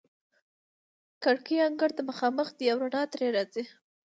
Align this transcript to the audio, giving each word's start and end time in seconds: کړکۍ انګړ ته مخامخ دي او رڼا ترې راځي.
کړکۍ 1.23 1.57
انګړ 1.67 1.89
ته 1.97 2.01
مخامخ 2.09 2.47
دي 2.57 2.65
او 2.71 2.77
رڼا 2.83 3.03
ترې 3.11 3.27
راځي. 3.35 3.63